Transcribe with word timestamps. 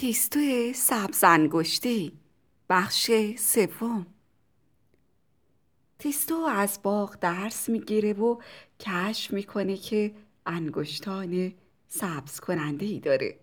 تیستو 0.00 0.40
سبز 0.74 1.24
انگشته 1.24 2.12
بخش 2.68 3.10
سوم. 3.38 4.06
تیستو 5.98 6.34
از 6.34 6.80
باغ 6.82 7.18
درس 7.20 7.68
می‌گیره 7.68 8.12
و 8.12 8.40
کشف 8.80 9.32
می‌کنه 9.32 9.76
که 9.76 10.14
انگشتان 10.46 11.52
سبز 11.88 12.40
کننده 12.40 12.86
ای 12.86 13.00
داره. 13.00 13.40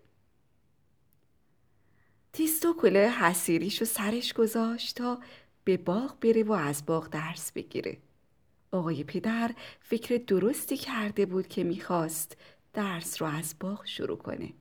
تیستو 2.34 2.74
کله 2.74 3.10
حسیریش 3.10 3.80
رو 3.80 3.86
سرش 3.86 4.34
گذاشت 4.34 4.96
تا 4.96 5.20
به 5.64 5.78
باغ 5.78 6.20
بره 6.20 6.44
و 6.44 6.52
از 6.52 6.86
باغ 6.86 7.10
درس 7.10 7.52
بگیره. 7.52 7.98
آقای 8.72 9.04
پدر 9.04 9.52
فکر 9.80 10.18
درستی 10.28 10.78
کرده 10.78 11.26
بود 11.26 11.48
که 11.48 11.64
می‌خواست 11.64 12.38
درس 12.74 13.22
رو 13.22 13.28
از 13.28 13.56
باغ 13.60 13.86
شروع 13.86 14.18
کنه. 14.18 14.54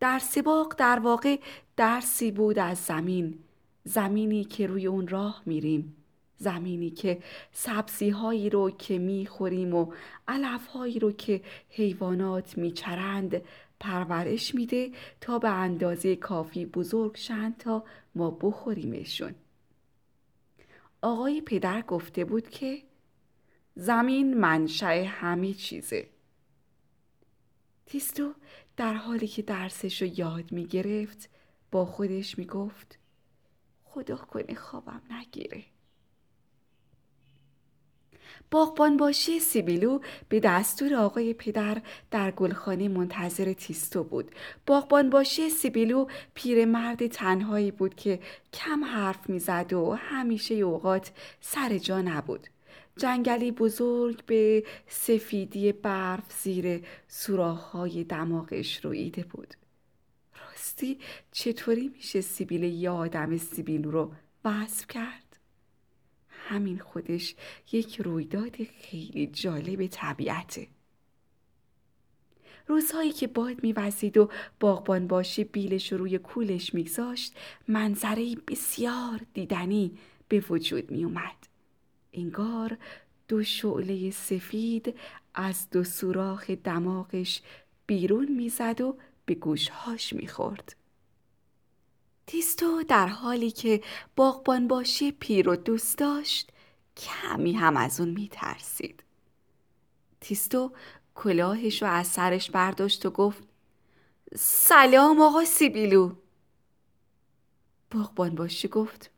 درس 0.00 0.38
باغ 0.38 0.74
در 0.76 0.98
واقع 0.98 1.38
درسی 1.76 2.30
بود 2.30 2.58
از 2.58 2.78
زمین 2.78 3.38
زمینی 3.84 4.44
که 4.44 4.66
روی 4.66 4.86
اون 4.86 5.08
راه 5.08 5.42
میریم 5.46 5.96
زمینی 6.36 6.90
که 6.90 7.22
سبزی 7.52 8.10
هایی 8.10 8.50
رو 8.50 8.70
که 8.70 8.98
می‌خوریم 8.98 9.74
و 9.74 9.92
علف 10.28 10.66
هایی 10.66 10.98
رو 10.98 11.12
که 11.12 11.42
حیوانات 11.68 12.58
میچرند 12.58 13.42
پرورش 13.80 14.54
میده 14.54 14.90
تا 15.20 15.38
به 15.38 15.48
اندازه 15.48 16.16
کافی 16.16 16.66
بزرگ 16.66 17.16
شن 17.16 17.54
تا 17.58 17.84
ما 18.14 18.30
بخوریمشون. 18.30 19.34
آقای 21.02 21.40
پدر 21.40 21.82
گفته 21.82 22.24
بود 22.24 22.50
که 22.50 22.82
زمین 23.74 24.34
منشأ 24.34 25.04
همه 25.04 25.52
چیزه. 25.52 26.06
تیستو 27.88 28.34
در 28.76 28.94
حالی 28.94 29.26
که 29.26 29.42
درسش 29.42 30.02
رو 30.02 30.08
یاد 30.18 30.52
می 30.52 30.66
گرفت 30.66 31.30
با 31.70 31.84
خودش 31.84 32.38
می 32.38 32.46
گفت 32.46 32.98
خدا 33.84 34.16
کنه 34.16 34.54
خوابم 34.54 35.02
نگیره 35.10 35.64
باغبان 38.50 38.96
باشی 38.96 39.40
سیبیلو 39.40 40.00
به 40.28 40.40
دستور 40.40 40.94
آقای 40.94 41.34
پدر 41.34 41.82
در 42.10 42.30
گلخانه 42.30 42.88
منتظر 42.88 43.52
تیستو 43.52 44.04
بود. 44.04 44.34
باغبان 44.66 45.10
باشی 45.10 45.50
سیبیلو 45.50 46.06
پیرمرد 46.34 47.06
تنهایی 47.06 47.70
بود 47.70 47.94
که 47.94 48.20
کم 48.52 48.84
حرف 48.84 49.30
می‌زد 49.30 49.72
و 49.72 49.92
همیشه 49.92 50.54
اوقات 50.54 51.12
سر 51.40 51.78
جا 51.78 52.02
نبود. 52.02 52.48
جنگلی 52.98 53.52
بزرگ 53.52 54.24
به 54.24 54.64
سفیدی 54.88 55.72
برف 55.72 56.32
زیر 56.42 56.82
سوراخ‌های 57.08 58.04
دماغش 58.04 58.84
رویده 58.84 59.24
بود. 59.24 59.54
راستی 60.40 60.98
چطوری 61.32 61.88
میشه 61.88 62.20
سیبیل 62.20 62.62
یه 62.64 62.90
آدم 62.90 63.36
سیبیلو 63.36 63.90
رو 63.90 64.12
وصف 64.44 64.86
کرد؟ 64.86 65.38
همین 66.28 66.78
خودش 66.78 67.34
یک 67.72 68.00
رویداد 68.00 68.56
خیلی 68.80 69.26
جالب 69.26 69.86
طبیعته 69.86 70.66
روزهایی 72.66 73.12
که 73.12 73.26
باد 73.26 73.62
میوزید 73.62 74.18
و 74.18 74.30
باغبان 74.60 75.06
باشی 75.06 75.44
بیلش 75.44 75.92
روی 75.92 76.18
کولش 76.18 76.74
میگذاشت 76.74 77.34
منظره 77.68 78.34
بسیار 78.48 79.20
دیدنی 79.34 79.98
به 80.28 80.44
وجود 80.50 80.90
میومد 80.90 81.36
انگار 82.20 82.78
دو 83.28 83.42
شعله 83.42 84.10
سفید 84.10 84.94
از 85.34 85.70
دو 85.70 85.84
سوراخ 85.84 86.50
دماغش 86.50 87.42
بیرون 87.86 88.32
می‌زد 88.32 88.80
و 88.80 88.96
به 89.26 89.34
گوشهاش 89.34 90.12
می‌خورد 90.12 90.76
تیستو 92.26 92.82
در 92.82 93.08
حالی 93.08 93.50
که 93.50 93.82
باغبان 94.16 94.68
باشی 94.68 95.12
پیر 95.12 95.48
و 95.48 95.56
دوست 95.56 95.98
داشت 95.98 96.50
کمی 96.96 97.52
هم 97.52 97.76
از 97.76 98.00
اون 98.00 98.08
میترسید. 98.08 99.02
تیستو 100.20 100.72
کلاهش 101.14 101.82
رو 101.82 101.88
از 101.88 102.06
سرش 102.06 102.50
برداشت 102.50 103.06
و 103.06 103.10
گفت 103.10 103.42
سلام 104.36 105.20
آقا 105.20 105.44
سیبیلو 105.44 106.14
باغبان 107.90 108.34
باشی 108.34 108.68
گفت 108.68 109.10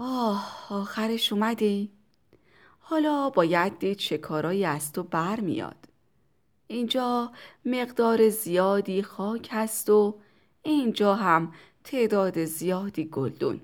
آه 0.00 0.66
آخرش 0.70 1.32
اومدی؟ 1.32 1.90
حالا 2.80 3.30
باید 3.30 3.78
دید 3.78 3.96
چه 3.96 4.18
کارایی 4.18 4.64
از 4.64 4.92
تو 4.92 5.02
برمیاد. 5.02 5.76
اینجا 6.66 7.32
مقدار 7.64 8.28
زیادی 8.28 9.02
خاک 9.02 9.48
هست 9.52 9.90
و 9.90 10.14
اینجا 10.62 11.14
هم 11.14 11.52
تعداد 11.84 12.44
زیادی 12.44 13.04
گلدون 13.04 13.60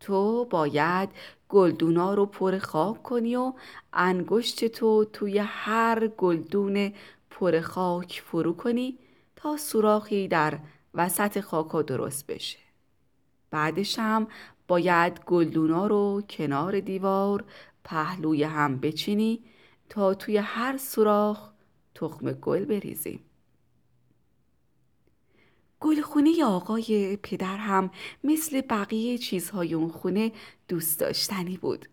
تو 0.00 0.44
باید 0.44 1.08
گلدونا 1.48 2.14
رو 2.14 2.26
پر 2.26 2.58
خاک 2.58 3.02
کنی 3.02 3.36
و 3.36 3.52
انگشت 3.92 4.64
تو 4.64 5.04
توی 5.04 5.38
هر 5.38 6.06
گلدون 6.06 6.92
پر 7.30 7.60
خاک 7.60 8.22
فرو 8.26 8.52
کنی 8.52 8.98
تا 9.36 9.56
سوراخی 9.56 10.28
در 10.28 10.58
وسط 10.94 11.40
خاکا 11.40 11.82
درست 11.82 12.26
بشه 12.26 12.58
بعدش 13.52 13.98
هم 13.98 14.26
باید 14.72 15.24
گلدونا 15.24 15.86
رو 15.86 16.22
کنار 16.30 16.80
دیوار 16.80 17.44
پهلوی 17.84 18.42
هم 18.42 18.78
بچینی 18.78 19.44
تا 19.88 20.14
توی 20.14 20.36
هر 20.36 20.76
سوراخ 20.76 21.50
تخم 21.94 22.32
گل 22.32 22.64
بریزیم 22.64 23.20
گلخونه 25.80 26.44
آقای 26.44 27.16
پدر 27.16 27.56
هم 27.56 27.90
مثل 28.24 28.60
بقیه 28.60 29.18
چیزهای 29.18 29.74
اون 29.74 29.88
خونه 29.88 30.32
دوست 30.68 31.00
داشتنی 31.00 31.56
بود. 31.56 31.88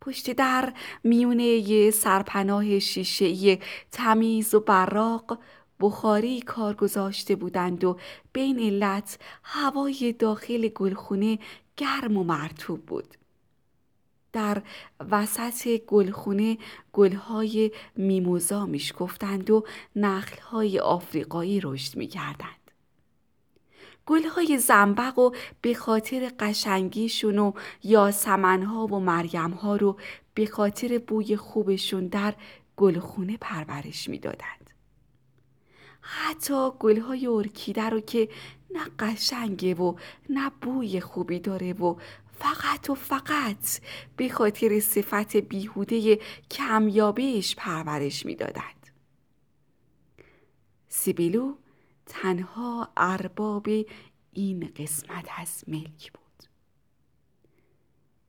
پشت 0.00 0.30
در 0.30 0.72
میونه 1.04 1.44
یه 1.44 1.90
سرپناه 1.90 2.78
شیشه‌ای 2.78 3.58
تمیز 3.92 4.54
و 4.54 4.60
براق 4.60 5.38
بخاری 5.80 6.40
کار 6.40 6.74
گذاشته 6.74 7.36
بودند 7.36 7.84
و 7.84 7.98
بین 8.32 8.58
علت 8.58 9.18
هوای 9.42 10.14
داخل 10.18 10.68
گلخونه 10.68 11.38
گرم 11.78 12.16
و 12.16 12.24
مرتوب 12.24 12.86
بود. 12.86 13.14
در 14.32 14.62
وسط 15.10 15.68
گلخونه 15.86 16.58
گلهای 16.92 17.70
میموزا 17.96 18.66
میشکفتند 18.66 19.50
و 19.50 19.64
نخلهای 19.96 20.78
آفریقایی 20.78 21.60
رشد 21.60 21.96
می‌کردند. 21.96 22.70
گلهای 24.06 24.58
زنبق 24.58 25.18
و 25.18 25.30
به 25.60 25.74
خاطر 25.74 26.32
قشنگیشون 26.38 27.38
و 27.38 27.52
یاسمنها 27.82 28.86
و 28.86 29.00
مریمها 29.00 29.76
رو 29.76 29.98
به 30.34 30.46
خاطر 30.46 30.98
بوی 30.98 31.36
خوبشون 31.36 32.06
در 32.06 32.34
گلخونه 32.76 33.36
پرورش 33.40 34.08
می‌دادند. 34.08 34.57
حتی 36.10 36.70
گلهای 36.78 37.26
ارکیده 37.26 37.82
رو 37.82 38.00
که 38.00 38.28
نه 38.70 38.84
قشنگه 38.98 39.74
و 39.74 39.94
نه 40.30 40.50
بوی 40.60 41.00
خوبی 41.00 41.38
داره 41.40 41.72
و 41.72 41.96
فقط 42.38 42.90
و 42.90 42.94
فقط 42.94 43.80
به 44.16 44.28
خاطر 44.28 44.80
صفت 44.80 45.36
بیهوده 45.36 46.20
کمیابهش 46.50 47.54
پرورش 47.54 48.26
می‌دادند. 48.26 48.86
سیبیلو 50.88 51.54
تنها 52.06 52.88
ارباب 52.96 53.68
این 54.32 54.72
قسمت 54.76 55.28
از 55.38 55.64
ملک 55.68 56.12
بود 56.12 56.48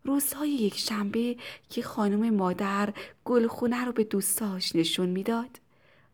روزهای 0.03 0.49
یک 0.49 0.77
شنبه 0.77 1.37
که 1.69 1.81
خانم 1.81 2.35
مادر 2.35 2.93
گلخونه 3.25 3.85
رو 3.85 3.91
به 3.91 4.03
دوستاش 4.03 4.75
نشون 4.75 5.09
می‌داد 5.09 5.59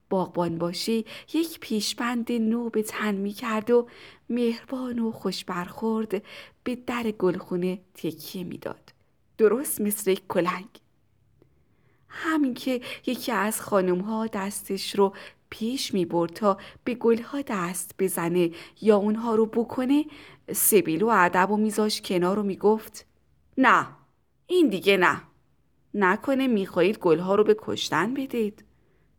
باغبان 0.09 0.57
باشی 0.57 1.05
یک 1.33 1.59
پیشبند 1.59 2.31
نو 2.31 2.69
به 2.69 2.83
تن 2.83 3.15
می 3.15 3.33
کرد 3.33 3.71
و 3.71 3.87
مهربان 4.29 4.99
و 4.99 5.11
خوش 5.11 5.45
برخورد 5.45 6.23
به 6.63 6.75
در 6.75 7.11
گلخونه 7.11 7.79
تکیه 7.93 8.43
می‌داد. 8.43 8.93
درست 9.37 9.81
مثل 9.81 10.11
یک 10.11 10.27
کلنگ. 10.27 10.67
همین 12.09 12.53
که 12.53 12.81
یکی 13.05 13.31
از 13.31 13.61
خانم 13.61 13.99
ها 13.99 14.27
دستش 14.27 14.95
رو 14.95 15.13
پیش 15.49 15.93
می 15.93 16.05
برد 16.05 16.33
تا 16.33 16.57
به 16.83 16.93
گلها 16.93 17.41
دست 17.47 17.95
بزنه 17.99 18.51
یا 18.81 18.97
اونها 18.97 19.35
رو 19.35 19.45
بکنه 19.45 20.05
سبیل 20.53 21.03
و 21.03 21.07
ادب 21.07 21.51
و 21.51 21.57
میذاش 21.57 22.01
کنار 22.01 22.39
و 22.39 22.43
می‌گفت 22.43 23.05
نه 23.57 23.87
این 24.47 24.69
دیگه 24.69 24.97
نه 24.97 25.21
نکنه 25.93 26.47
می‌خواهید 26.47 26.97
گلها 26.97 27.35
رو 27.35 27.43
به 27.43 27.55
کشتن 27.59 28.13
بدید 28.13 28.64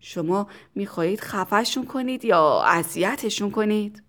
شما 0.09 0.49
می‌خواهید 0.75 1.21
خفشون 1.21 1.87
کنید 1.87 2.25
یا 2.25 2.63
اذیتشون 2.63 3.51
کنید؟ 3.51 4.03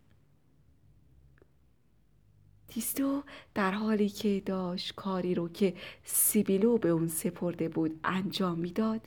تیستو 2.68 3.24
در 3.54 3.72
حالی 3.72 4.10
که 4.10 4.42
داشت 4.46 4.96
کاری 4.96 5.36
رو 5.36 5.50
که 5.50 5.74
سیبیلو 6.04 6.78
به 6.78 6.90
اون 6.90 7.08
سپرده 7.08 7.70
بود 7.70 8.00
انجام 8.04 8.60
می‌داد 8.60 9.02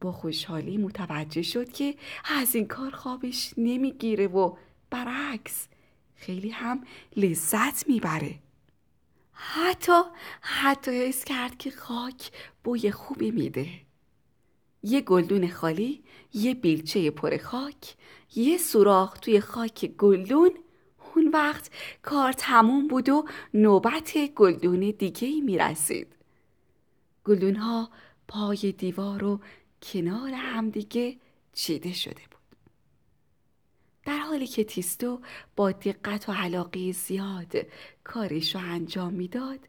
با 0.00 0.12
خوشحالی 0.12 0.76
متوجه 0.76 1.42
شد 1.42 1.72
که 1.72 1.94
از 2.24 2.54
این 2.54 2.66
کار 2.66 2.90
خوابش 2.90 3.54
نمی‌گیره 3.56 4.26
و 4.26 4.56
برعکس 4.90 5.68
خیلی 6.14 6.50
هم 6.50 6.84
لذت 7.16 7.88
می‌بره. 7.88 8.38
حتی 9.32 10.02
حتی 10.40 10.90
حس 10.90 11.24
کرد 11.24 11.58
که 11.58 11.70
خاک 11.70 12.30
بوی 12.64 12.90
خوبی 12.90 13.30
میده. 13.30 13.85
یه 14.82 15.00
گلدون 15.00 15.48
خالی 15.48 16.04
یه 16.34 16.54
بیلچه 16.54 17.10
پر 17.10 17.36
خاک 17.36 17.96
یه 18.34 18.58
سوراخ 18.58 19.18
توی 19.18 19.40
خاک 19.40 19.86
گلدون 19.86 20.50
اون 21.14 21.28
وقت 21.28 21.70
کار 22.02 22.32
تموم 22.32 22.88
بود 22.88 23.08
و 23.08 23.24
نوبت 23.54 24.16
گلدون 24.34 24.94
دیگه 24.98 25.28
ای 25.28 25.40
می 25.40 25.58
رسید. 25.58 26.16
گلدون 27.24 27.56
ها 27.56 27.90
پای 28.28 28.74
دیوار 28.78 29.24
و 29.24 29.40
کنار 29.82 30.30
همدیگه 30.30 31.16
چیده 31.52 31.92
شده 31.92 32.22
بود. 32.30 32.58
در 34.04 34.18
حالی 34.18 34.46
که 34.46 34.64
تیستو 34.64 35.20
با 35.56 35.72
دقت 35.72 36.28
و 36.28 36.32
علاقه 36.32 36.92
زیاد 36.92 37.52
کارش 38.04 38.54
رو 38.54 38.60
انجام 38.64 39.12
می‌داد، 39.12 39.68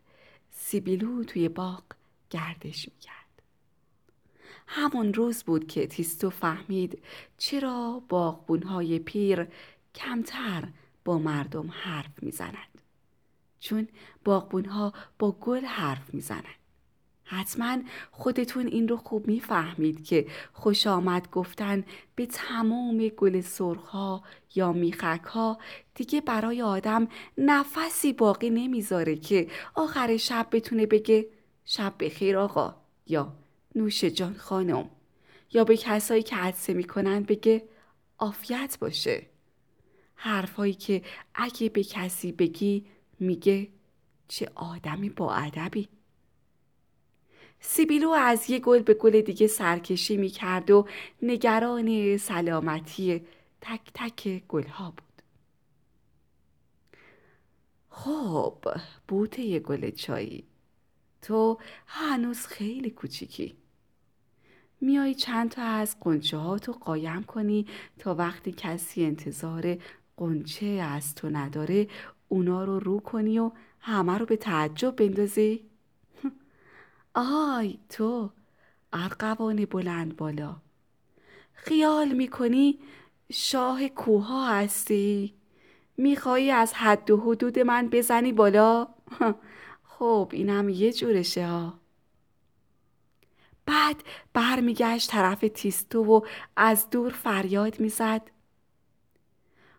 سیبیلو 0.52 1.24
توی 1.24 1.50
باغ 1.50 1.84
گردش 2.30 2.90
می‌کرد. 2.90 3.17
همون 4.68 5.14
روز 5.14 5.44
بود 5.44 5.68
که 5.68 5.88
تیستو 5.88 6.30
فهمید 6.30 7.04
چرا 7.38 8.04
باغبونهای 8.10 9.00
پیر 9.00 9.48
کمتر 9.96 10.68
با 11.06 11.18
مردم 11.18 11.70
حرف 11.72 12.24
می‌زنند 12.24 12.82
چون 13.60 13.88
باغبونها 14.26 14.94
با 15.20 15.32
گل 15.32 15.66
حرف 15.66 16.14
می‌زنند. 16.14 16.44
حتما 17.24 17.78
خودتون 18.12 18.68
این 18.68 18.88
رو 18.88 18.98
خوب 18.98 19.28
می‌فهمید 19.28 20.06
که 20.06 20.28
خوش 20.54 20.88
آمد 20.88 21.30
گفتن 21.32 21.84
به 22.16 22.26
تمام 22.26 23.08
گل 23.08 23.42
سرخها 23.42 24.24
یا 24.56 24.72
میخک 24.72 25.58
دیگه 25.96 26.22
برای 26.22 26.62
آدم 26.62 27.08
نفسی 27.38 28.14
باقی 28.14 28.50
نمی‌ذاره 28.50 29.16
که 29.16 29.48
آخر 29.76 30.18
شب 30.18 30.48
بتونه 30.52 30.86
بگه 30.86 31.28
شب 31.66 31.94
بخیر 32.00 32.38
آقا 32.38 32.76
یا 33.08 33.34
نوش 33.78 34.04
جان 34.04 34.34
خانم. 34.34 34.90
یا 35.54 35.64
به 35.64 35.78
کسایی 35.78 36.24
که 36.24 36.36
عدسه 36.36 36.74
می‌کنن 36.74 37.24
بگه 37.24 37.70
آفیت 38.18 38.78
باشه. 38.82 39.26
حرفهایی 40.16 40.74
که 40.74 41.02
اگه 41.36 41.70
به 41.70 41.84
کسی 41.84 42.32
بگی 42.32 42.86
میگه 43.20 43.68
چه 44.28 44.52
آدمی 44.56 45.10
با 45.10 45.34
ادبی. 45.34 45.90
سیبیلو 47.60 48.10
از 48.10 48.50
یه 48.50 48.60
گل 48.60 48.80
به 48.80 48.94
گل 48.94 49.22
دیگه 49.22 49.48
سرکشی 49.48 50.18
می‌کرد 50.18 50.72
و 50.72 50.88
نگران 51.22 52.18
سلامتی 52.18 53.26
تک 53.62 53.82
تک 53.94 54.48
گلها 54.48 54.92
بود. 54.92 55.22
خب 57.90 58.68
بوته 59.08 59.42
یه 59.42 59.60
گل 59.60 59.92
چایی. 59.92 60.48
تو 61.22 61.58
هنوز 61.88 62.48
خیلی 62.48 62.90
کوچیکی. 62.90 63.56
میای 64.82 65.16
چند 65.16 65.50
تا 65.50 65.62
از 65.62 65.96
قنچه 66.02 66.38
ها 66.38 66.60
تو 66.60 66.72
قایم 66.72 67.24
کنی 67.24 67.66
تا 68.00 68.16
وقتی 68.16 68.52
کسی 68.52 69.06
انتظار 69.06 69.78
قنچه 70.18 70.66
از 70.66 71.16
تو 71.16 71.30
نداره 71.30 71.88
اونا 72.28 72.64
رو 72.64 72.80
رو 72.80 73.00
کنی 73.00 73.40
و 73.40 73.52
همه 73.80 74.18
رو 74.18 74.26
به 74.26 74.36
تعجب 74.36 74.96
بندازی؟ 74.96 75.66
آی 77.16 77.80
تو 77.90 78.30
ارقوان 78.94 79.66
بلند 79.66 80.16
بالا 80.16 80.56
خیال 81.54 82.12
می‌کنی 82.12 82.80
شاه 83.32 83.88
کوها 83.88 84.48
هستی؟ 84.48 85.34
میخوایی 85.98 86.52
از 86.52 86.74
حد 86.74 87.12
و 87.12 87.18
حدود 87.18 87.60
من 87.60 87.90
بزنی 87.90 88.34
بالا؟ 88.34 88.88
خب 89.98 90.30
اینم 90.34 90.70
یه 90.70 90.94
جورشه 90.94 91.48
ها 91.48 91.80
بعد 93.68 94.04
برمیگشت 94.34 95.10
طرف 95.10 95.46
تیستو 95.54 96.04
و 96.04 96.22
از 96.56 96.90
دور 96.90 97.12
فریاد 97.12 97.80
می‌زد. 97.80 98.22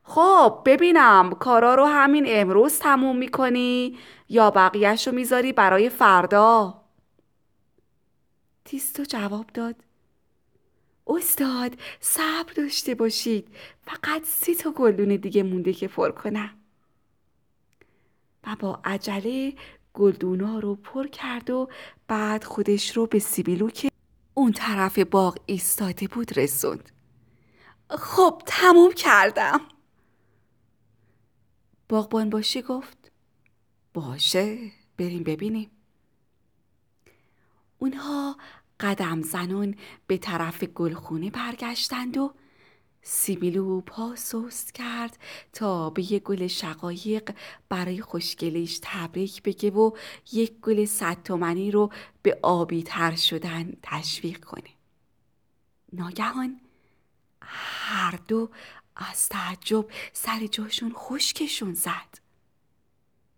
خب 0.03 0.63
ببینم 0.65 1.31
کارا 1.41 1.75
رو 1.75 1.85
همین 1.85 2.25
امروز 2.29 2.79
تموم 2.79 3.17
می‌کنی 3.17 3.99
یا 4.29 4.51
بقیهش 4.51 5.07
رو 5.07 5.15
می‌ذاری 5.15 5.53
برای 5.53 5.89
فردا؟ 5.89 6.81
تیستو 8.65 9.05
جواب 9.05 9.47
داد. 9.47 9.77
استاد 11.07 11.77
صبر 12.01 12.53
داشته 12.53 12.95
باشید. 12.95 13.49
فقط 13.83 14.25
سی 14.25 14.55
تا 14.55 14.71
گلدون 14.71 15.17
دیگه 15.17 15.43
مونده 15.43 15.73
که 15.73 15.89
پر 15.89 16.11
کنم. 16.11 16.51
و 18.47 18.57
با 18.61 18.81
عجله 18.85 19.55
گلدونا 19.99 20.59
رو 20.59 20.75
پر 20.75 21.07
کرد 21.07 21.51
و 21.51 21.69
بعد 22.09 22.45
خودش 22.45 22.97
رو 22.97 23.07
به 23.07 23.19
سیبیلو 23.19 23.71
که 23.71 23.91
اون 24.35 24.53
طرف 24.53 24.99
باغ 24.99 25.39
ایستاده 25.47 26.09
بود 26.09 26.39
رسوند. 26.39 26.91
خب 27.91 28.43
تموم 28.47 28.93
کردم. 28.93 29.61
باغبان 31.89 32.31
باشی 32.31 32.63
گفت. 32.63 33.13
باشه 33.95 34.59
بریم 34.99 35.23
ببینیم. 35.23 35.71
اونها 37.79 38.37
قدم 38.81 39.23
زنان 39.23 39.75
به 40.07 40.19
طرف 40.19 40.65
گلخونه 40.65 41.31
برگشتند 41.31 42.17
و 42.17 42.35
سیبیلو 43.11 43.81
پا 43.81 44.17
سست 44.17 44.75
کرد 44.75 45.19
تا 45.53 45.91
به 45.91 46.13
یک 46.13 46.23
گل 46.23 46.47
شقایق 46.47 47.35
برای 47.69 48.01
خوشگلیش 48.01 48.81
تبریک 48.83 49.43
بگه 49.43 49.71
و 49.71 49.91
یک 50.33 50.53
گل 50.53 50.85
صد 50.85 51.23
تومنی 51.23 51.71
رو 51.71 51.91
به 52.23 52.39
آبی 52.43 52.83
تر 52.83 53.17
شدن 53.17 53.73
تشویق 53.83 54.45
کنه. 54.45 54.71
ناگهان 55.93 56.61
هر 57.43 58.19
دو 58.29 58.51
از 58.97 59.29
تعجب 59.29 59.87
سر 60.13 60.47
جاشون 60.47 60.93
خشکشون 60.97 61.75
زد. 61.75 62.19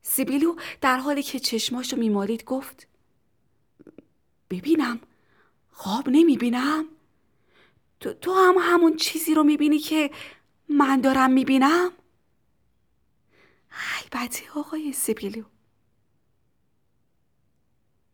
سیبیلو 0.03 0.57
در 0.81 0.97
حالی 0.97 1.23
که 1.23 1.39
چشماشو 1.39 1.97
میمالید 1.97 2.45
گفت 2.45 2.87
ببینم 4.51 5.01
خواب 5.71 6.09
نمی‌بینم؟ 6.09 6.85
تو, 8.01 8.13
تو 8.13 8.35
هم 8.35 8.55
همون 8.61 8.97
چیزی 8.97 9.35
رو 9.35 9.43
می‌بینی 9.43 9.79
که 9.79 10.11
من 10.69 11.01
دارم 11.01 11.33
می‌بینم؟ 11.33 11.93
البته 14.05 14.45
آقای 14.55 14.93
سیبیلو 14.93 15.43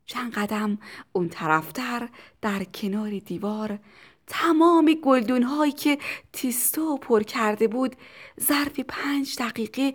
چند 0.07 0.33
قدم 0.33 0.79
اون 1.13 1.29
طرفتر 1.29 2.09
در 2.43 2.65
کنار 2.65 3.19
دیوار 3.19 3.79
تمام 4.27 4.95
گلدون 5.03 5.43
هایی 5.43 5.73
که 5.73 5.99
تیستو 6.33 6.97
پر 6.97 7.23
کرده 7.23 7.69
بود 7.69 7.97
ظرف 8.41 8.81
پنج 8.81 9.37
دقیقه 9.39 9.95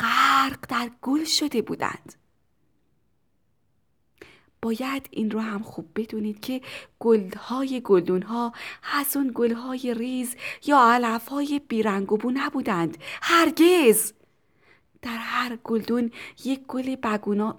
غرق 0.00 0.66
در 0.68 0.90
گل 1.02 1.24
شده 1.24 1.62
بودند. 1.62 2.14
باید 4.62 5.08
این 5.10 5.30
رو 5.30 5.40
هم 5.40 5.62
خوب 5.62 5.86
بدونید 5.96 6.40
که 6.40 6.60
گلهای 6.98 7.80
گلدون 7.84 8.22
ها 8.22 8.52
از 8.98 9.16
اون 9.16 9.30
گلهای 9.34 9.94
ریز 9.94 10.36
یا 10.66 10.92
علف 10.92 11.28
های 11.28 11.60
بیرنگ 11.68 12.12
و 12.12 12.16
بو 12.16 12.30
نبودند. 12.30 12.98
هرگز! 13.22 14.12
در 15.02 15.16
هر 15.16 15.58
گلدون 15.64 16.10
یک 16.44 16.60
گل 16.68 16.96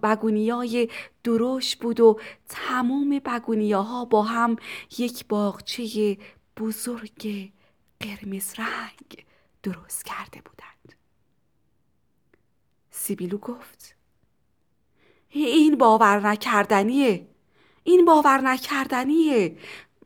بگونیای 0.04 0.90
درشت 1.24 1.80
بود 1.80 2.00
و 2.00 2.20
تمام 2.50 3.20
بگونیاها 3.26 4.06
با 4.06 4.24
هم 4.24 4.56
یک 4.98 5.26
باغچه 5.28 6.18
بزرگ 6.58 7.52
قرمز 8.00 8.54
رنگ 8.58 9.26
درست 9.64 10.06
کرده 10.06 10.42
بودند. 10.42 10.96
سیبیلو 12.92 13.38
گفت 13.38 13.96
این 15.40 15.78
باور 15.78 16.28
نکردنیه. 16.28 17.28
این 17.84 18.06
باور 18.06 18.42
نکردنیه. 18.42 19.58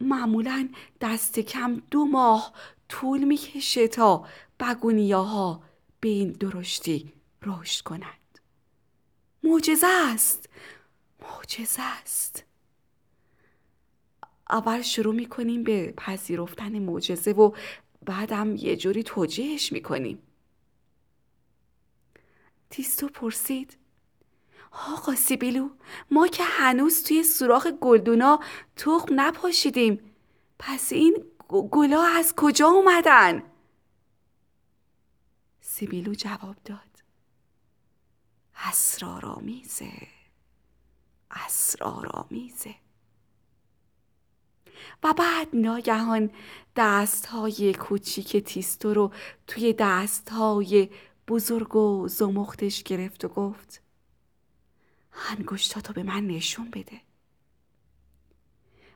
معمولا 0.01 0.70
دست 1.01 1.39
کم 1.39 1.82
دو 1.91 2.05
ماه 2.05 2.53
طول 2.89 3.24
می‌کشه 3.24 3.88
تا 3.88 4.25
بگونیاها 4.60 5.63
به 6.00 6.10
این 6.10 6.32
درشتی 6.32 7.13
رشد 7.44 7.84
کنند 7.84 8.39
معجزه 9.44 9.88
است. 9.88 10.50
معجزه 11.22 11.82
است. 11.82 12.44
اول 14.50 14.82
شروع 14.82 15.15
می‌کنیم 15.15 15.63
به 15.63 15.94
پذیرفتن 15.98 16.79
معجزه 16.79 17.32
و 17.32 17.51
بعدم 18.05 18.55
یه 18.55 18.75
جوری 18.75 19.03
توجیهش 19.03 19.72
می‌کنیم. 19.72 20.22
تیستو 22.70 23.08
پرسید. 23.08 23.77
آقا 24.75 25.15
سیبیلو 25.15 25.70
ما 26.12 26.27
که 26.27 26.44
هنوز 26.44 27.03
توی 27.03 27.24
سوراخ 27.24 27.67
گلدونا 27.67 28.39
تخم 28.75 29.20
نپاشیدیم. 29.20 30.15
پس 30.60 30.94
این 30.94 31.25
گلا 31.50 32.03
از 32.03 32.34
کجا 32.38 32.67
اومدن؟ 32.67 33.44
سیبیلو 35.62 36.13
جواب 36.13 36.55
داد. 36.65 36.79
اسرارآمیزه. 38.55 39.91
اسرارآمیزه. 41.32 42.75
و 45.03 45.13
بعد 45.13 45.48
ناگهان 45.53 46.29
دستهای 46.75 47.74
کوچیک 47.74 48.38
تیستو 48.38 48.94
رو 48.94 49.12
توی 49.48 49.74
دستهای 49.74 50.89
بزرگ 51.27 51.75
و 51.75 52.08
زمختش 52.08 52.84
گرفت 52.84 53.25
و 53.25 53.27
گفت 53.27 53.85
انگشتاتو 55.29 55.93
به 55.93 56.03
من 56.03 56.27
نشون 56.27 56.69
بده. 56.69 57.01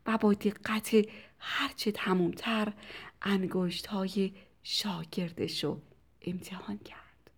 و 0.05 0.17
با 0.17 0.33
دقت 0.33 0.95
هرچه 1.39 1.91
تمومتر 1.91 2.73
انگشت 3.21 3.87
های 3.87 4.33
شاگردش 4.63 5.63
رو 5.63 5.81
امتحان 6.21 6.77
کرد. 6.77 7.31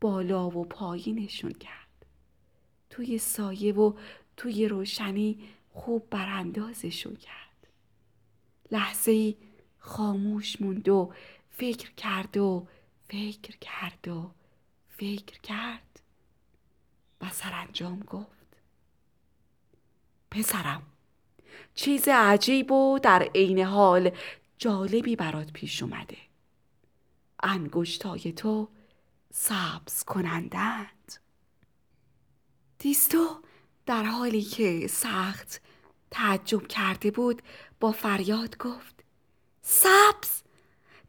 بالا 0.00 0.50
و 0.50 0.64
پایینشون 0.64 1.52
کرد. 1.52 2.06
توی 2.90 3.18
سایه 3.18 3.72
و 3.72 3.92
توی 4.36 4.68
روشنی 4.68 5.48
خوب 5.72 6.10
براندازشون 6.10 7.16
کرد. 7.16 7.66
لحظه 8.70 9.10
ای 9.10 9.36
خاموش 9.78 10.60
موند 10.60 10.88
و 10.88 11.12
فکر 11.50 11.90
کرد 11.90 12.36
و 12.36 12.66
فکر 13.08 13.56
کرد 13.56 14.08
و 14.08 14.30
فکر 14.88 15.40
کرد. 15.40 15.89
و 17.20 17.30
سرانجام 17.30 18.00
گفت. 18.00 18.56
پسرم 20.30 20.82
چیز 21.74 22.08
عجیب 22.08 22.72
و 22.72 22.98
در 22.98 23.22
عین 23.34 23.58
حال 23.58 24.10
جالبی 24.58 25.16
برات 25.16 25.52
پیش 25.52 25.82
اومده. 25.82 26.16
انگشتای 27.42 28.32
تو 28.32 28.68
سبز 29.32 30.04
کنندند 30.04 31.12
دیستو 32.78 33.42
در 33.86 34.02
حالی 34.02 34.42
که 34.42 34.86
سخت 34.86 35.60
تعجب 36.10 36.66
کرده 36.66 37.10
بود 37.10 37.42
با 37.80 37.92
فریاد 37.92 38.58
گفت 38.58 39.04
سبز 39.62 40.42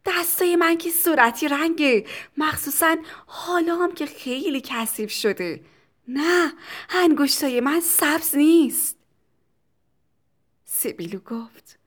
دستای 0.06 0.56
من 0.56 0.78
که 0.78 0.90
صورتی 0.90 1.48
رنگه. 1.48 2.06
مخصوصا 2.36 2.96
حالا 3.26 3.76
هم 3.76 3.94
که 3.94 4.06
خیلی 4.06 4.62
کثیف 4.64 5.10
شده. 5.10 5.64
نه 6.08 6.52
انگشتای 6.90 7.60
من 7.60 7.80
سبز 7.80 8.36
نیست. 8.36 8.98
سیبیلو 10.64 11.18
گفت. 11.18 11.78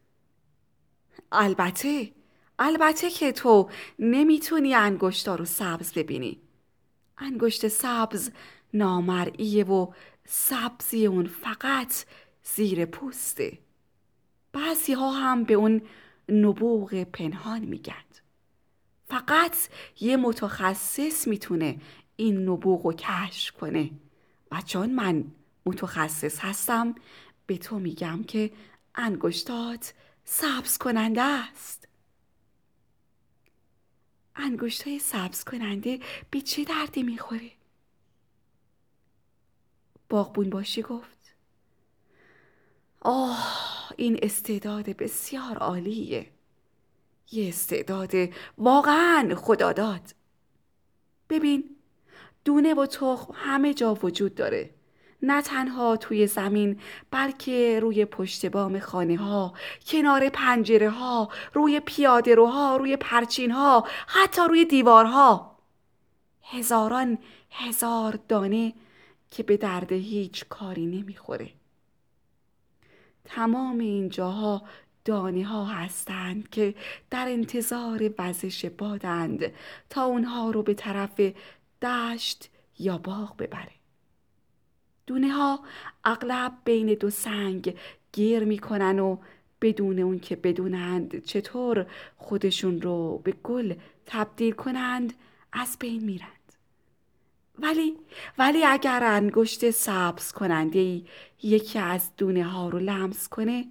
البته 1.31 2.11
البته 2.59 3.09
که 3.09 3.31
تو 3.31 3.69
نمی‌تونی 3.99 4.75
انگشتا 4.75 5.35
رو 5.35 5.45
سبز 5.45 5.93
ببینی. 5.93 6.41
انگشت 7.17 7.67
سبز 7.67 8.31
نامرئیه 8.73 9.65
و 9.65 9.93
سبزی 10.25 11.05
اون 11.05 11.27
فقط 11.27 12.05
زیر 12.43 12.85
پوسته. 12.85 13.59
بعضی 14.53 14.93
ها 14.93 15.11
هم 15.11 15.43
به 15.43 15.53
اون 15.53 15.81
نبوغ 16.29 17.03
پنهان 17.03 17.61
میگن. 17.61 17.93
فقط 19.07 19.57
یه 19.99 20.17
متخصص 20.17 21.27
می‌تونه 21.27 21.81
این 22.15 22.49
نبوغ 22.49 22.85
رو 22.85 22.93
کشف 22.93 23.51
کنه. 23.51 23.91
و 24.55 24.61
چون 24.61 24.89
من 24.89 25.25
متخصص 25.65 26.39
هستم 26.39 26.95
به 27.45 27.57
تو 27.57 27.79
میگم 27.79 28.23
که 28.23 28.51
انگشتات 28.95 29.93
سبز 30.25 30.77
کننده 30.77 31.21
است. 31.21 31.87
انگشتای 34.35 34.99
سبز 34.99 35.43
کننده 35.43 35.99
به 36.31 36.41
چه 36.41 36.63
دردی 36.63 37.03
می‌خوره؟ 37.03 37.51
باغبون 40.09 40.49
باشی 40.49 40.81
گفت. 40.81 41.35
آه 43.01 43.93
این 43.97 44.19
استعداد 44.21 44.89
بسیار 44.89 45.57
عالیه. 45.57 46.31
یه 47.31 47.49
استعداد 47.49 48.11
واقعا 48.57 49.35
خداداد. 49.35 50.15
ببین 51.29 51.74
دونه 52.45 52.73
و 52.73 52.85
تخم 52.85 53.33
همه 53.35 53.73
جا 53.73 53.93
وجود 53.93 54.35
داره. 54.35 54.69
نه 55.21 55.41
تنها 55.41 55.97
توی 55.97 56.27
زمین 56.27 56.79
بلکه 57.11 57.79
روی 57.81 58.05
پشت 58.05 58.45
بام 58.45 58.79
خانه 58.79 59.17
ها 59.17 59.53
کنار 59.87 60.29
پنجره 60.29 60.89
ها 60.89 61.29
روی 61.53 61.79
پیاده 61.79 62.35
روها 62.35 62.77
روی 62.77 62.97
پرچین 62.97 63.51
ها 63.51 63.87
حتی 64.07 64.41
روی 64.49 64.65
دیوارها. 64.65 65.57
هزاران 66.43 67.17
هزار 67.51 68.19
دانه 68.27 68.73
که 69.31 69.43
به 69.43 69.57
درد 69.57 69.91
هیچ 69.91 70.45
کاری 70.49 70.85
نمی‌خوره. 70.85 71.49
تمام 73.25 73.79
این 73.79 74.09
جاها 74.09 74.61
دانه 75.05 75.45
ها 75.45 75.65
هستند 75.65 76.49
که 76.49 76.75
در 77.09 77.27
انتظار 77.27 78.13
وزش 78.19 78.65
بادند 78.65 79.51
تا 79.89 80.03
اونها 80.03 80.51
رو 80.51 80.63
به 80.63 80.73
طرف 80.73 81.21
دشت 81.81 82.49
یا 82.79 82.97
باغ 82.97 83.37
ببره. 83.37 83.71
دونه 85.07 85.31
ها 85.31 85.59
اغلب 86.03 86.53
بین 86.65 86.93
دو 86.93 87.09
سنگ 87.09 87.77
گیر 88.11 88.43
می‌کنن 88.43 88.99
و 88.99 89.17
بدون 89.61 89.99
اون 89.99 90.19
که 90.19 90.35
بدونند 90.35 91.23
چطور 91.23 91.85
خودشون 92.17 92.81
رو 92.81 93.21
به 93.23 93.31
گل 93.31 93.75
تبدیل 94.05 94.53
کنند 94.53 95.13
از 95.51 95.77
بین 95.79 96.03
میرند. 96.03 96.31
ولی 97.59 97.97
ولی 98.37 98.65
اگر 98.65 99.03
انگشت 99.03 99.71
سبز 99.71 100.31
کننده 100.31 101.01
یکی 101.43 101.79
از 101.79 102.15
دونه 102.17 102.43
ها 102.43 102.69
رو 102.69 102.79
لمس 102.79 103.29
کنه 103.29 103.67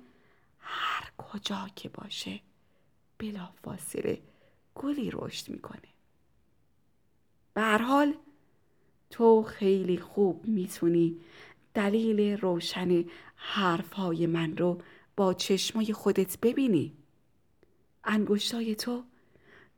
هر 0.59 1.11
کجا 1.19 1.69
که 1.77 1.89
باشه 1.89 2.41
بلا 3.19 3.49
فاصله 3.65 4.23
گلی 4.75 5.11
رشد 5.13 5.49
می‌کنه. 5.49 5.94
به 7.55 7.61
هر 7.61 7.79
حال 7.79 8.15
تو 9.11 9.43
خیلی 9.43 9.99
خوب 9.99 10.47
می‌تونی 10.47 11.21
دلیل 11.75 12.41
روشن 12.41 13.05
حرفهای 13.37 14.27
من 14.27 14.57
رو 14.57 14.79
با 15.17 15.35
چشمای 15.35 15.93
خودت 15.93 16.41
ببینی. 16.41 16.93
انگشتای 18.05 18.75
تو 18.75 19.03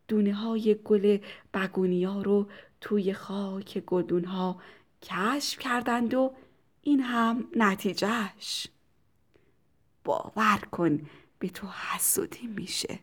دونه 0.08 0.34
های 0.34 0.76
گل 0.84 1.18
بگونیا 1.54 2.22
رو 2.22 2.46
توی 2.80 3.12
خاک 3.12 3.78
گلدون 3.78 4.24
ها 4.24 4.60
کشف 5.02 5.58
کردند 5.58 6.14
و 6.14 6.34
این 6.82 7.00
هم 7.00 7.48
نتیجهش 7.56 8.66
باور 10.04 10.58
کن 10.72 11.06
به 11.38 11.48
تو 11.48 11.66
حسودی 11.66 12.46
میشه. 12.46 12.98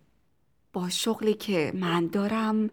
با 0.74 0.89
شغلی 0.89 1.34
که 1.34 1.72
من 1.75 2.08
دارم 2.08 2.70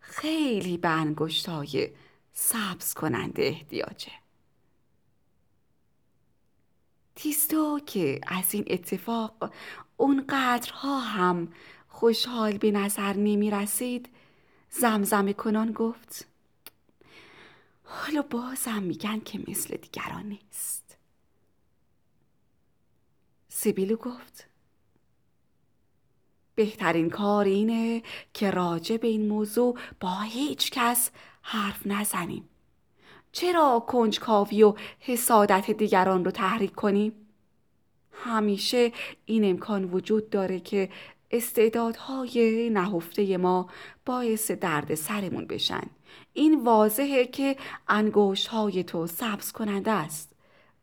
خیلی 0.00 0.78
به 0.78 0.88
انگشتای 0.88 1.90
سبز 2.32 2.94
کننده 2.94 3.42
احتیاجه. 3.42 4.12
تیستو 7.14 7.80
که 7.86 8.20
از 8.26 8.54
این 8.54 8.64
اتفاق 8.66 9.52
اونقدرها 9.96 11.00
هم 11.00 11.52
خوشحال 11.88 12.58
به 12.58 12.70
نظر 12.70 13.12
نمی 13.12 13.50
رسید 13.50 14.08
زمزمه 14.70 15.32
کنان 15.32 15.72
گفت 15.72 16.26
حالا 17.84 18.22
بازم 18.22 18.82
میگن 18.82 19.20
که 19.20 19.44
مثل 19.48 19.76
دیگران 19.76 20.26
نیست. 20.26 20.96
سیبیلو 23.48 23.96
گفت 23.96 24.49
بهترین 26.54 27.10
کار 27.10 27.44
اینه 27.44 28.02
که 28.34 28.50
راجع 28.50 28.96
به 28.96 29.08
این 29.08 29.28
موضوع 29.28 29.78
با 30.00 30.20
هیچ 30.20 30.70
کس 30.70 31.10
حرف 31.42 31.86
نزنیم. 31.86 32.48
چرا 33.32 33.84
کنجکاوی 33.86 34.62
و 34.62 34.74
حسادت 34.98 35.70
دیگران 35.70 36.24
رو 36.24 36.30
تحریک 36.30 36.74
کنیم؟ 36.74 37.12
همیشه 38.12 38.92
این 39.26 39.44
امکان 39.44 39.84
وجود 39.84 40.30
داره 40.30 40.60
که 40.60 40.88
استعدادهای 41.30 42.70
نهفته 42.70 43.36
ما 43.36 43.68
باعث 44.06 44.50
درد 44.50 44.94
سرمون 44.94 45.46
بشن. 45.46 45.82
این 46.32 46.64
واضحه 46.64 47.26
که 47.26 47.56
انگوش 47.88 48.46
های 48.46 48.84
تو 48.84 49.06
سبز 49.06 49.52
کننده 49.52 49.90
است. 49.90 50.32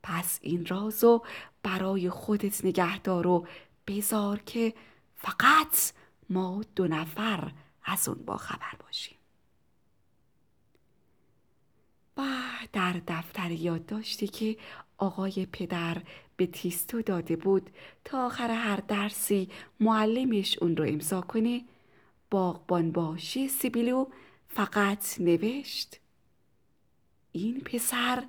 پس 0.04 0.40
این 0.42 0.66
رازو 0.66 1.22
برای 1.64 2.10
خودت 2.10 2.66
نگهدار 2.66 3.28
و 3.28 3.48
بذار 3.88 4.40
که 4.46 4.74
فقط 5.18 5.92
ما 6.30 6.62
دو 6.76 6.88
نفر 6.88 7.52
از 7.86 8.10
اون 8.10 8.26
با 8.26 8.38
خبر 8.38 8.76
باشیم. 8.80 9.18
و 12.18 12.24
در 12.74 13.02
دفتر 13.08 13.52
یادداشتی 13.52 14.28
که 14.28 14.58
آقای 14.98 15.46
پدر 15.52 16.04
به 16.38 16.48
تیستو 16.48 17.02
داده 17.02 17.36
بود 17.36 17.70
تا 18.06 18.26
آخر 18.26 18.52
هر 18.52 18.76
درسی 18.76 19.50
معلمش 19.80 20.58
اون 20.62 20.78
رو 20.78 20.86
امضا 20.88 21.22
کنه 21.22 21.66
باغبان 22.30 22.92
باشی 22.92 23.48
سیبیلو 23.48 24.06
فقط 24.48 25.20
نوشت 25.20 26.00
این 27.32 27.62
پسر 27.62 28.24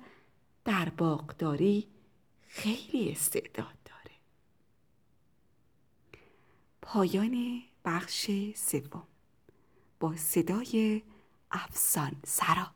در 0.65 0.89
باغداری 0.89 1.87
خیلی 2.47 3.11
استعداد 3.11 3.75
داره 3.85 4.15
پایان 6.91 7.61
بخش 7.85 8.31
سوم. 8.55 9.03
با 9.99 10.15
صدای 10.15 11.01
افسان 11.51 12.11
سرا 12.25 12.67